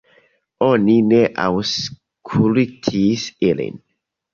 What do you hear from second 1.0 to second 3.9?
ne aŭskultis ilin.